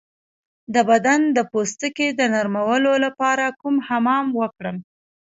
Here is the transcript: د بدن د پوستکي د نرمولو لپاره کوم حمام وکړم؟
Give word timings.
د 0.73 0.75
بدن 0.89 1.21
د 1.37 1.37
پوستکي 1.51 2.07
د 2.19 2.21
نرمولو 2.33 2.91
لپاره 3.05 3.45
کوم 3.59 3.75
حمام 3.87 4.25
وکړم؟ 4.39 4.77